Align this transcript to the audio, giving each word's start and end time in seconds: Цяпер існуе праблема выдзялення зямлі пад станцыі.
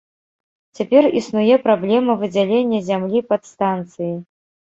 Цяпер 0.79 1.03
існуе 1.19 1.55
праблема 1.65 2.15
выдзялення 2.23 2.79
зямлі 2.89 3.19
пад 3.31 3.41
станцыі. 3.53 4.11